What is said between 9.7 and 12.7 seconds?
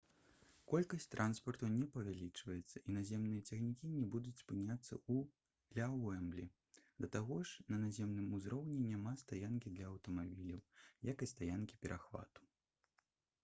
для аўтамабіляў як і стаянкі-перахвату